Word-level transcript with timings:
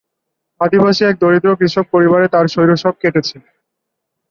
আদিবাসী 0.61 1.03
এক 1.05 1.15
দরিদ্র 1.19 1.49
কৃষক 1.59 1.85
পরিবারে 1.93 2.25
তার 2.27 2.45
শৈশব 2.53 2.95
কেটেছে। 3.01 3.35